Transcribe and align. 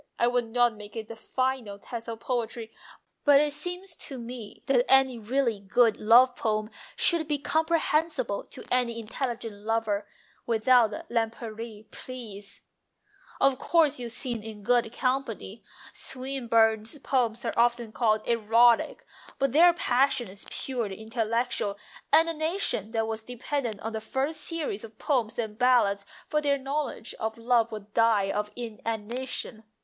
I 0.17 0.25
would 0.25 0.47
not 0.47 0.73
make 0.77 0.95
it 0.95 1.09
the 1.09 1.15
final 1.15 1.77
test 1.77 2.09
of 2.09 2.21
poetry, 2.21 2.71
but 3.23 3.39
it 3.39 3.53
seems 3.53 3.95
to 3.97 4.17
me 4.17 4.63
that 4.65 4.83
any 4.91 5.19
really 5.19 5.59
good 5.59 5.97
love 5.97 6.35
poem 6.35 6.71
should 6.95 7.27
be 7.27 7.37
comprehensible 7.37 8.43
to 8.45 8.63
any 8.71 8.99
intelligent 8.99 9.57
lover... 9.63 10.07
without 10.47 10.89
Lempriere, 11.11 11.83
please!"" 11.91 12.61
Of 13.39 13.59
course 13.59 13.99
you 13.99 14.09
sin 14.09 14.41
in 14.41 14.63
good 14.63 14.91
company. 14.91 15.63
Swinburne's 15.93 16.97
poems 16.97 17.45
are 17.45 17.53
often 17.55 17.91
called 17.91 18.27
erotic, 18.27 19.05
but 19.37 19.51
their 19.51 19.71
passion 19.71 20.27
is 20.29 20.47
purely 20.49 20.99
intellectual, 20.99 21.77
and 22.11 22.27
a 22.27 22.33
nation 22.33 22.89
that 22.89 23.05
was 23.05 23.21
dependent 23.21 23.79
on 23.81 23.93
the 23.93 24.01
first 24.01 24.41
series 24.41 24.83
of 24.83 24.97
Poems 24.97 25.37
and 25.37 25.59
Ballads 25.59 26.07
for 26.27 26.41
their 26.41 26.57
knowledge 26.57 27.13
of 27.19 27.37
love 27.37 27.71
would 27.71 27.93
die 27.93 28.31
of 28.31 28.49
inanition. 28.55 29.63